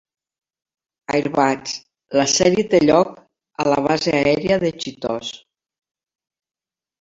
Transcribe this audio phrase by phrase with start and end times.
[1.17, 1.75] Airbats,
[2.19, 3.11] la sèrie té lloc
[3.65, 5.37] a la base aèria de Chitose.